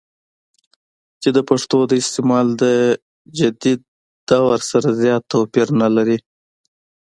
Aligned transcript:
چې 1.21 1.29
دَپښتو 1.35 1.77
دَاستعمال 1.91 2.47
دَجديد 2.61 3.79
دور 4.29 4.59
سره 4.71 4.89
زيات 5.01 5.23
توپير 5.31 5.67
نۀ 5.79 5.87
لري 5.95 6.17